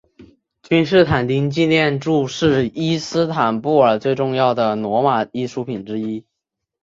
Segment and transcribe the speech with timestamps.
[0.63, 6.25] 君士坦丁纪念柱是伊斯坦布尔最重要的罗马艺术品之一。